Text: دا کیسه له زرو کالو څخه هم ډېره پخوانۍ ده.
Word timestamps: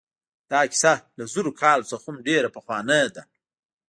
دا 0.51 0.59
کیسه 0.71 0.93
له 1.17 1.23
زرو 1.33 1.51
کالو 1.61 1.89
څخه 1.91 2.05
هم 2.09 2.15
ډېره 2.27 2.49
پخوانۍ 2.55 3.03
ده. 3.15 3.23